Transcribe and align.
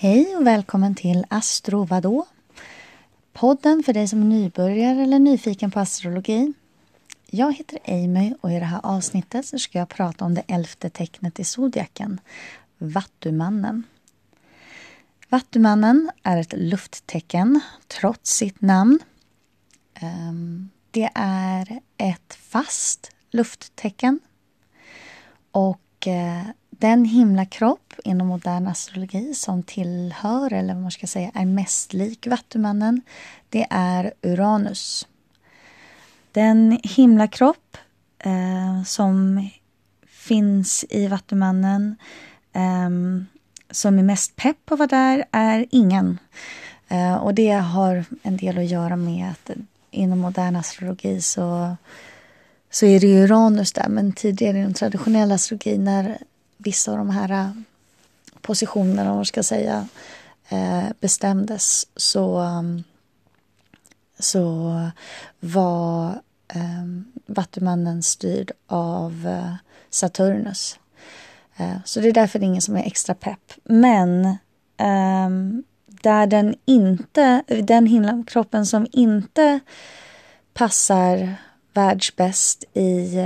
Hej 0.00 0.36
och 0.36 0.46
välkommen 0.46 0.94
till 0.94 1.24
Astro 1.28 1.84
vadå? 1.84 2.26
Podden 3.32 3.82
för 3.82 3.92
dig 3.92 4.08
som 4.08 4.22
är 4.22 4.24
nybörjare 4.24 5.02
eller 5.02 5.18
nyfiken 5.18 5.70
på 5.70 5.80
astrologi. 5.80 6.52
Jag 7.26 7.52
heter 7.52 7.78
Amy 7.84 8.34
och 8.40 8.52
i 8.52 8.54
det 8.54 8.64
här 8.64 8.80
avsnittet 8.82 9.46
så 9.46 9.58
ska 9.58 9.78
jag 9.78 9.88
prata 9.88 10.24
om 10.24 10.34
det 10.34 10.42
elfte 10.48 10.90
tecknet 10.90 11.38
i 11.38 11.44
zodiaken, 11.44 12.20
Vattumannen. 12.78 13.82
Vattumannen 15.28 16.10
är 16.22 16.36
ett 16.36 16.54
lufttecken 16.56 17.60
trots 17.86 18.30
sitt 18.30 18.60
namn. 18.60 18.98
Ehm, 19.94 20.70
det 20.90 21.10
är 21.14 21.80
ett 21.96 22.34
fast 22.34 23.10
lufttecken 23.30 24.20
och 25.50 26.06
eh, 26.06 26.46
den 26.78 27.04
himlakropp 27.04 27.94
inom 28.04 28.26
modern 28.26 28.66
astrologi 28.66 29.34
som 29.34 29.62
tillhör, 29.62 30.52
eller 30.52 30.74
vad 30.74 30.82
man 30.82 30.90
ska 30.90 31.06
säga, 31.06 31.30
är 31.34 31.44
mest 31.44 31.92
lik 31.92 32.26
Vattumannen, 32.26 33.02
det 33.48 33.66
är 33.70 34.12
Uranus. 34.22 35.06
Den 36.32 36.78
himlakropp 36.82 37.76
eh, 38.18 38.82
som 38.84 39.48
finns 40.06 40.84
i 40.90 41.06
Vattumannen 41.06 41.96
eh, 42.52 42.90
som 43.70 43.98
är 43.98 44.02
mest 44.02 44.36
pepp 44.36 44.56
på 44.66 44.74
att 44.74 44.78
vara 44.78 44.88
där 44.88 45.24
är 45.30 45.66
ingen. 45.70 46.18
Eh, 46.88 47.14
och 47.14 47.34
det 47.34 47.50
har 47.50 48.04
en 48.22 48.36
del 48.36 48.58
att 48.58 48.70
göra 48.70 48.96
med 48.96 49.30
att 49.30 49.50
inom 49.90 50.18
modern 50.18 50.56
astrologi 50.56 51.20
så, 51.20 51.76
så 52.70 52.86
är 52.86 53.00
det 53.00 53.24
Uranus 53.24 53.72
där. 53.72 53.88
Men 53.88 54.12
tidigare 54.12 54.58
inom 54.58 54.74
traditionell 54.74 55.32
astrologi 55.32 55.78
när 55.78 56.18
vissa 56.58 56.92
av 56.92 56.98
de 56.98 57.10
här 57.10 57.30
eh, 57.30 57.50
positionerna, 58.40 59.10
om 59.10 59.16
man 59.16 59.24
ska 59.24 59.42
säga, 59.42 59.88
eh, 60.48 60.84
bestämdes 61.00 61.86
så, 61.96 62.36
mm, 62.36 62.84
så 64.18 64.74
var 65.40 66.20
ehm, 66.48 67.04
Vattumannen 67.26 68.02
styrd 68.02 68.52
av 68.66 69.26
eh, 69.26 69.54
Saturnus. 69.90 70.78
Så 71.84 72.00
det 72.00 72.08
är 72.08 72.12
därför 72.12 72.38
det 72.38 72.44
är 72.44 72.46
ingen 72.46 72.62
som 72.62 72.76
är 72.76 72.86
extra 72.86 73.14
pepp. 73.14 73.52
Men 73.64 74.36
ehm, 74.76 75.64
där 75.86 76.26
den 76.26 76.54
inte, 76.64 77.42
den 77.62 77.86
himlakroppen 77.86 78.66
som 78.66 78.86
inte 78.92 79.60
passar 80.54 81.34
världsbäst 81.72 82.64
i 82.74 83.16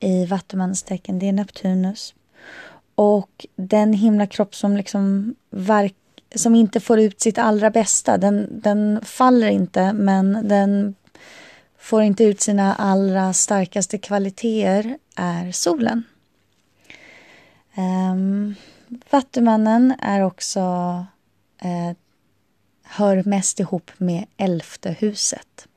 i 0.00 0.24
Vattumannens 0.24 0.82
tecken, 0.82 1.18
det 1.18 1.28
är 1.28 1.32
Neptunus. 1.32 2.14
Och 2.94 3.46
den 3.56 3.92
himlakropp 3.92 4.54
som 4.54 4.76
liksom 4.76 5.34
verk, 5.50 5.94
som 6.34 6.54
inte 6.54 6.80
får 6.80 7.00
ut 7.00 7.20
sitt 7.20 7.38
allra 7.38 7.70
bästa, 7.70 8.18
den, 8.18 8.48
den 8.50 9.00
faller 9.04 9.48
inte 9.48 9.92
men 9.92 10.48
den 10.48 10.94
får 11.78 12.02
inte 12.02 12.24
ut 12.24 12.40
sina 12.40 12.74
allra 12.74 13.32
starkaste 13.32 13.98
kvaliteter 13.98 14.98
är 15.16 15.52
solen. 15.52 16.02
Ehm, 17.74 18.12
um, 18.12 18.54
Vattumannen 19.10 19.94
är 19.98 20.22
också 20.22 20.60
eh, 21.58 21.96
hör 22.88 23.22
mest 23.26 23.60
ihop 23.60 23.90
med 23.98 24.26
elfte 24.36 24.90
huset. 24.90 25.68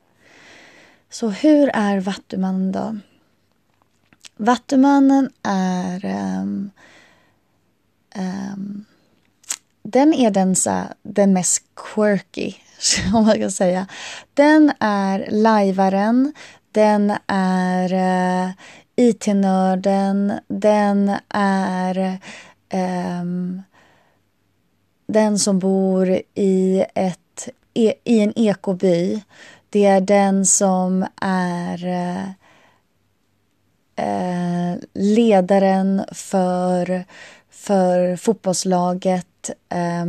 Så 1.10 1.28
hur 1.28 1.70
är 1.74 2.00
Vattumannen 2.00 2.72
då? 2.72 2.96
Vattumannen 4.42 5.30
är... 5.42 6.04
Um, 6.04 6.70
um, 8.16 8.84
den 9.82 10.14
är 10.14 10.30
den, 10.30 10.56
så, 10.56 10.82
den 11.02 11.32
mest 11.32 11.62
quirky, 11.76 12.52
om 13.14 13.26
man 13.26 13.38
kan 13.38 13.50
säga. 13.50 13.86
Den 14.34 14.72
är 14.80 15.28
lajvaren, 15.30 16.32
den 16.72 17.12
är 17.26 17.92
uh, 17.92 18.52
IT-nörden, 18.96 20.32
den 20.48 21.16
är 21.34 22.20
um, 23.20 23.62
den 25.06 25.38
som 25.38 25.58
bor 25.58 26.20
i, 26.34 26.84
ett, 26.94 27.48
e, 27.74 27.94
i 28.04 28.20
en 28.20 28.38
ekoby. 28.38 29.22
Det 29.70 29.86
är 29.86 30.00
den 30.00 30.46
som 30.46 31.06
är 31.20 31.86
uh, 31.86 32.30
eh, 33.96 34.80
ledaren 34.94 36.04
för, 36.12 37.04
för 37.50 38.16
fotbollslaget 38.16 39.50
eh, 39.68 40.06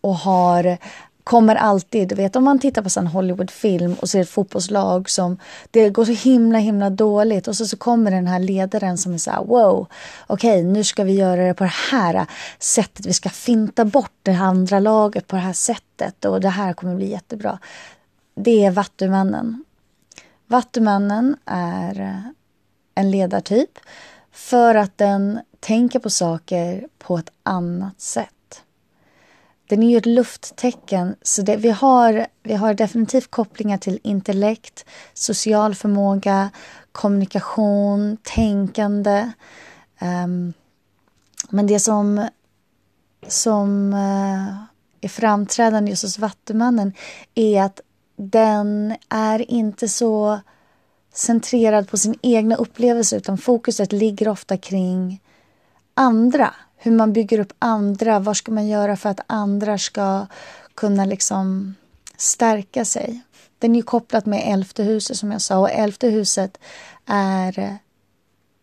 och 0.00 0.16
har 0.16 0.78
kommer 1.24 1.56
alltid, 1.56 2.08
du 2.08 2.14
vet 2.14 2.36
om 2.36 2.44
man 2.44 2.58
tittar 2.58 2.82
på 2.82 3.00
en 3.00 3.06
Hollywoodfilm 3.06 3.94
och 3.94 4.08
ser 4.08 4.20
ett 4.20 4.30
fotbollslag 4.30 5.10
som 5.10 5.38
det 5.70 5.90
går 5.90 6.04
så 6.04 6.12
himla 6.12 6.58
himla 6.58 6.90
dåligt 6.90 7.48
och 7.48 7.56
så, 7.56 7.66
så 7.66 7.76
kommer 7.76 8.10
den 8.10 8.26
här 8.26 8.38
ledaren 8.38 8.98
som 8.98 9.14
är 9.14 9.18
så 9.18 9.30
här 9.30 9.44
wow, 9.44 9.86
okej 10.26 10.60
okay, 10.60 10.72
nu 10.72 10.84
ska 10.84 11.04
vi 11.04 11.12
göra 11.12 11.46
det 11.46 11.54
på 11.54 11.64
det 11.64 11.74
här 11.90 12.26
sättet, 12.58 13.06
vi 13.06 13.12
ska 13.12 13.28
finta 13.28 13.84
bort 13.84 14.12
det 14.22 14.32
andra 14.32 14.78
laget 14.78 15.26
på 15.26 15.36
det 15.36 15.42
här 15.42 15.52
sättet 15.52 16.24
och 16.24 16.40
det 16.40 16.48
här 16.48 16.72
kommer 16.72 16.94
bli 16.94 17.10
jättebra. 17.10 17.58
Det 18.34 18.64
är 18.64 18.70
Vattumannen. 18.70 19.64
Vattumannen 20.46 21.36
är 21.46 22.22
en 22.94 23.10
ledartyp 23.10 23.78
för 24.32 24.74
att 24.74 24.98
den 24.98 25.40
tänker 25.60 25.98
på 25.98 26.10
saker 26.10 26.88
på 26.98 27.18
ett 27.18 27.30
annat 27.42 28.00
sätt. 28.00 28.62
Den 29.66 29.82
är 29.82 29.90
ju 29.90 29.96
ett 29.96 30.06
lufttecken, 30.06 31.16
så 31.22 31.42
det, 31.42 31.56
vi, 31.56 31.70
har, 31.70 32.26
vi 32.42 32.54
har 32.54 32.74
definitivt 32.74 33.30
kopplingar 33.30 33.78
till 33.78 34.00
intellekt, 34.02 34.84
social 35.14 35.74
förmåga, 35.74 36.50
kommunikation, 36.92 38.16
tänkande. 38.22 39.30
Um, 40.00 40.52
men 41.50 41.66
det 41.66 41.80
som, 41.80 42.28
som 43.28 43.94
uh, 43.94 44.62
är 45.00 45.08
framträdande 45.08 45.90
just 45.90 46.02
hos 46.02 46.18
Vattumannen 46.18 46.92
är 47.34 47.62
att 47.62 47.80
den 48.16 48.96
är 49.08 49.50
inte 49.50 49.88
så 49.88 50.40
centrerad 51.12 51.88
på 51.88 51.96
sin 51.96 52.14
egna 52.22 52.56
upplevelse 52.56 53.16
utan 53.16 53.38
fokuset 53.38 53.92
ligger 53.92 54.28
ofta 54.28 54.56
kring 54.56 55.20
andra. 55.94 56.54
Hur 56.76 56.92
man 56.92 57.12
bygger 57.12 57.38
upp 57.38 57.52
andra. 57.58 58.18
Vad 58.18 58.36
ska 58.36 58.52
man 58.52 58.66
göra 58.68 58.96
för 58.96 59.08
att 59.08 59.20
andra 59.26 59.78
ska 59.78 60.26
kunna 60.74 61.04
liksom 61.04 61.74
stärka 62.16 62.84
sig? 62.84 63.20
Den 63.58 63.76
är 63.76 63.82
kopplat 63.82 64.26
med 64.26 64.52
elfte 64.54 64.82
huset 64.82 65.16
som 65.16 65.32
jag 65.32 65.40
sa 65.40 65.58
och 65.58 65.70
elfte 65.70 66.08
huset 66.08 66.58
är 67.06 67.58
eh, 67.58 67.74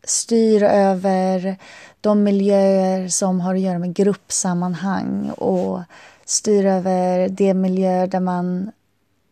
styr 0.03 0.63
över 0.63 1.57
de 2.01 2.23
miljöer 2.23 3.07
som 3.07 3.41
har 3.41 3.55
att 3.55 3.61
göra 3.61 3.79
med 3.79 3.93
gruppsammanhang 3.93 5.29
och 5.29 5.81
styr 6.25 6.65
över 6.65 7.29
de 7.29 7.53
miljöer 7.53 8.07
där 8.07 8.19
man 8.19 8.71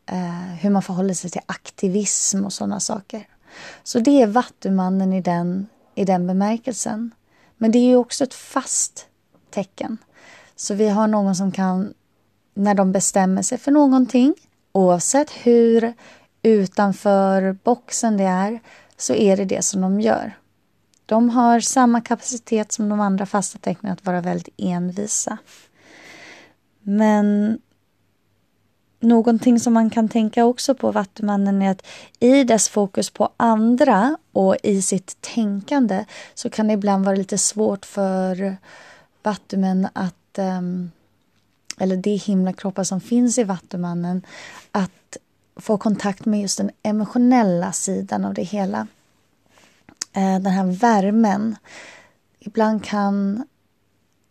Eh, 0.08 0.56
hur 0.62 0.70
man 0.70 0.82
förhåller 0.82 1.14
sig 1.14 1.30
till 1.30 1.42
aktivism 1.46 2.46
och 2.46 2.54
sådana 2.54 2.80
saker. 2.80 3.28
Så 3.84 4.00
det 4.00 4.22
är 4.22 4.28
Vattumannen 4.28 5.14
i 5.14 5.22
den, 5.22 5.68
i 5.96 6.06
den 6.06 6.28
bemärkelsen. 6.28 7.12
Men 7.58 7.72
det 7.72 7.80
är 7.80 7.88
ju 7.88 7.96
också 7.96 8.24
ett 8.24 8.34
fast 8.34 9.08
tecken. 9.50 9.98
Så 10.56 10.74
vi 10.74 10.90
har 10.90 11.08
någon 11.08 11.36
som 11.36 11.52
kan, 11.52 11.94
när 12.54 12.74
de 12.74 12.92
bestämmer 12.92 13.42
sig 13.42 13.58
för 13.58 13.72
någonting, 13.72 14.34
oavsett 14.72 15.32
hur 15.32 15.94
utanför 16.42 17.58
boxen 17.64 18.18
det 18.18 18.24
är, 18.24 18.60
så 18.98 19.14
är 19.14 19.38
det 19.38 19.46
det 19.46 19.62
som 19.62 19.82
de 19.82 20.02
gör. 20.02 20.38
De 21.06 21.30
har 21.30 21.60
samma 21.60 22.02
kapacitet 22.02 22.72
som 22.72 22.90
de 22.90 23.00
andra 23.00 23.26
fasta 23.26 23.60
tecknen 23.60 23.94
att 23.94 24.06
vara 24.06 24.22
väldigt 24.22 24.54
envisa. 24.58 25.38
Men 26.82 27.60
Någonting 29.00 29.60
som 29.60 29.74
man 29.74 29.90
kan 29.90 30.10
tänka 30.10 30.46
också 30.46 30.76
på 30.76 30.92
Vattumannen 30.92 31.62
är 31.62 31.72
att 31.72 31.86
i 32.20 32.44
dess 32.44 32.70
fokus 32.70 33.10
på 33.10 33.30
andra 33.38 34.18
och 34.32 34.56
i 34.64 34.82
sitt 34.82 35.22
tänkande 35.22 36.06
så 36.34 36.50
kan 36.50 36.68
det 36.68 36.74
ibland 36.74 37.06
vara 37.06 37.16
lite 37.16 37.38
svårt 37.38 37.86
för 37.86 38.58
Vattumän 39.24 39.88
att 39.94 40.38
um, 40.38 40.92
eller 41.78 41.98
de 41.98 42.16
himlakroppar 42.16 42.84
som 42.84 43.02
finns 43.02 43.38
i 43.38 43.44
Vattumannen 43.44 44.22
att 44.72 45.18
få 45.56 45.78
kontakt 45.78 46.26
med 46.26 46.42
just 46.42 46.58
den 46.58 46.72
emotionella 46.84 47.72
sidan 47.72 48.26
av 48.26 48.34
det 48.34 48.44
hela. 48.44 48.88
Eh, 50.14 50.40
den 50.40 50.46
här 50.46 50.66
värmen. 50.66 51.56
Ibland 52.40 52.84
kan 52.84 53.46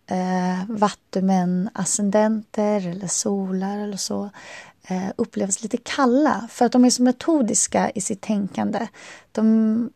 eh, 0.07 0.65
vattumän, 0.69 1.71
ascendenter 1.75 2.89
eller 2.89 3.07
solar 3.07 3.79
eller 3.79 3.97
så 3.97 4.31
eh, 4.89 5.09
upplevs 5.17 5.63
lite 5.63 5.77
kalla 5.77 6.49
för 6.51 6.67
att 6.67 6.73
de 6.73 6.85
är 6.85 6.91
så 6.91 7.03
metodiska 7.03 7.91
i 7.91 8.01
sitt 8.01 8.21
tänkande. 8.21 8.89
De, 9.33 9.91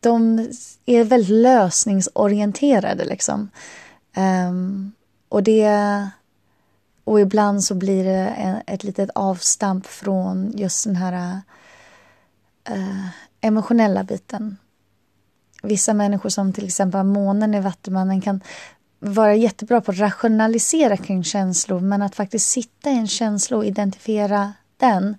de 0.00 0.48
är 0.86 1.04
väldigt 1.04 1.42
lösningsorienterade 1.42 3.04
liksom. 3.04 3.50
Eh, 4.16 4.52
och 5.28 5.42
det 5.42 6.10
och 7.04 7.20
ibland 7.20 7.64
så 7.64 7.74
blir 7.74 8.04
det 8.04 8.28
en, 8.28 8.62
ett 8.66 8.84
litet 8.84 9.10
avstamp 9.14 9.86
från 9.86 10.52
just 10.56 10.84
den 10.84 10.96
här 10.96 11.40
eh, 12.64 13.06
emotionella 13.40 14.04
biten. 14.04 14.56
Vissa 15.62 15.94
människor 15.94 16.28
som 16.28 16.52
till 16.52 16.66
exempel 16.66 17.04
månen 17.04 17.54
i 17.54 17.60
Vattumannen 17.60 18.20
kan 18.20 18.40
vara 19.00 19.34
jättebra 19.34 19.80
på 19.80 19.90
att 19.90 19.98
rationalisera 19.98 20.96
kring 20.96 21.24
känslor 21.24 21.80
men 21.80 22.02
att 22.02 22.14
faktiskt 22.14 22.48
sitta 22.48 22.90
i 22.90 22.98
en 22.98 23.08
känsla 23.08 23.56
och 23.56 23.64
identifiera 23.64 24.52
den 24.76 25.16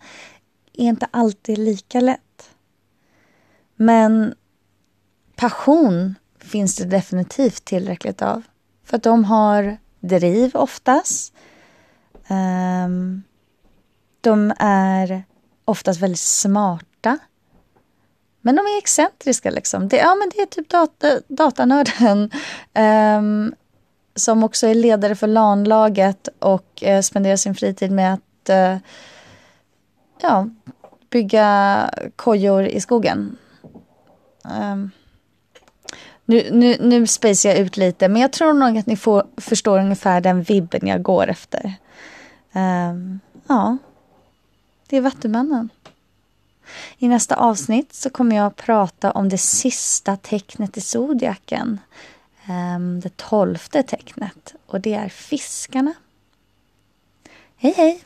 är 0.73 0.85
inte 0.85 1.07
alltid 1.11 1.57
lika 1.57 1.99
lätt. 1.99 2.49
Men 3.75 4.35
passion 5.35 6.15
finns 6.39 6.75
det 6.75 6.85
definitivt 6.85 7.65
tillräckligt 7.65 8.21
av. 8.21 8.43
För 8.83 8.97
att 8.97 9.03
de 9.03 9.25
har 9.25 9.77
driv 9.99 10.55
oftast. 10.55 11.33
Ehm, 12.27 13.23
de 14.21 14.53
är 14.59 15.23
oftast 15.65 16.01
väldigt 16.01 16.19
smarta. 16.19 17.17
Men 18.41 18.55
de 18.55 18.61
är 18.61 18.77
excentriska 18.77 19.51
liksom. 19.51 19.87
Det, 19.87 19.97
ja, 19.97 20.15
men 20.15 20.29
det 20.29 20.41
är 20.41 20.45
typ 20.45 20.69
dat 20.69 21.03
datanörden. 21.27 22.31
Um, 22.73 23.55
som 24.21 24.43
också 24.43 24.67
är 24.67 24.75
ledare 24.75 25.15
för 25.15 25.27
LAN-laget 25.27 26.29
och 26.39 26.83
eh, 26.83 27.01
spenderar 27.01 27.35
sin 27.35 27.55
fritid 27.55 27.91
med 27.91 28.13
att 28.13 28.49
eh, 28.49 28.77
ja, 30.21 30.49
bygga 31.09 31.89
kojor 32.15 32.65
i 32.65 32.81
skogen. 32.81 33.37
Um, 34.43 34.91
nu, 36.25 36.49
nu, 36.51 36.77
nu 36.79 37.07
spacear 37.07 37.51
jag 37.51 37.59
ut 37.59 37.77
lite, 37.77 38.07
men 38.07 38.21
jag 38.21 38.31
tror 38.31 38.53
nog 38.53 38.77
att 38.77 38.85
ni 38.85 38.97
får, 38.97 39.23
förstår 39.37 39.79
ungefär 39.79 40.21
den 40.21 40.43
vibben 40.43 40.87
jag 40.87 41.01
går 41.01 41.27
efter. 41.29 41.73
Um, 42.53 43.19
ja, 43.47 43.77
det 44.87 44.97
är 44.97 45.01
Vattumannen. 45.01 45.69
I 46.97 47.07
nästa 47.07 47.35
avsnitt 47.35 47.93
så 47.93 48.09
kommer 48.09 48.35
jag 48.35 48.45
att 48.45 48.55
prata 48.55 49.11
om 49.11 49.29
det 49.29 49.37
sista 49.37 50.15
tecknet 50.15 50.77
i 50.77 50.81
zodiaken. 50.81 51.79
Ehm, 52.45 52.99
det 52.99 53.17
tolfte 53.17 53.83
tecknet. 53.83 54.55
Och 54.65 54.81
det 54.81 54.93
är 54.93 55.09
fiskarna. 55.09 55.93
Hej 57.55 57.73
hej! 57.77 58.03